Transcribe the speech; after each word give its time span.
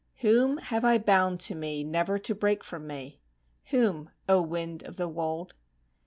Whom 0.21 0.57
have 0.57 0.83
I 0.83 0.97
bound 0.97 1.39
to 1.41 1.53
me 1.53 1.83
never 1.83 2.17
to 2.17 2.33
break 2.33 2.63
from 2.63 2.87
me? 2.87 3.19
(Whom, 3.65 4.09
O 4.27 4.41
wind 4.41 4.81
of 4.81 4.95
the 4.97 5.07
wold?) 5.07 5.53